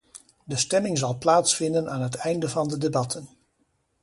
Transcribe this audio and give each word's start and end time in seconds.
De 0.43 0.55
stemming 0.55 0.97
zal 0.97 1.17
plaatsvinden 1.17 1.89
aan 1.89 2.01
het 2.01 2.15
einde 2.15 2.49
van 2.49 2.67
de 2.67 2.77
debatten. 2.77 3.27